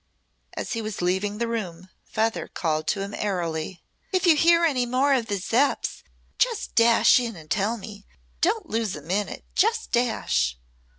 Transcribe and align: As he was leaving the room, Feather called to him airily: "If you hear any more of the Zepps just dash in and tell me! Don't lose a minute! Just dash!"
As 0.55 0.71
he 0.73 0.81
was 0.81 1.03
leaving 1.03 1.37
the 1.37 1.47
room, 1.47 1.87
Feather 2.05 2.47
called 2.47 2.87
to 2.87 3.01
him 3.01 3.13
airily: 3.15 3.83
"If 4.11 4.25
you 4.25 4.35
hear 4.35 4.63
any 4.63 4.87
more 4.87 5.13
of 5.13 5.27
the 5.27 5.37
Zepps 5.37 6.01
just 6.39 6.73
dash 6.73 7.19
in 7.19 7.35
and 7.35 7.51
tell 7.51 7.77
me! 7.77 8.07
Don't 8.41 8.67
lose 8.67 8.95
a 8.95 9.03
minute! 9.03 9.45
Just 9.53 9.91
dash!" 9.91 10.57